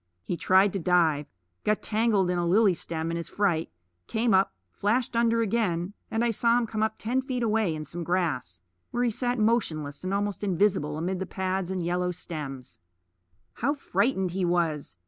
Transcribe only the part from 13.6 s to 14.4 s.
frightened